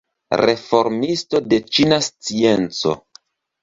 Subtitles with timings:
[0.41, 3.01] Reformisto de ĉina scienco.